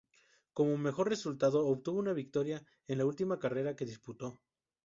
Como 0.53 0.77
mejor 0.77 1.09
resultado, 1.09 1.67
obtuvo 1.67 1.99
una 1.99 2.13
victoria 2.13 2.65
en 2.87 2.97
la 2.97 3.05
última 3.05 3.37
carrera 3.37 3.75
que 3.75 3.85
disputó. 3.85 4.41